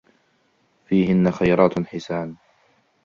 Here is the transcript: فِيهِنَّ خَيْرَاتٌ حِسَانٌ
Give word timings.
فِيهِنَّ 0.87 1.31
خَيْرَاتٌ 1.31 1.79
حِسَانٌ 1.87 2.37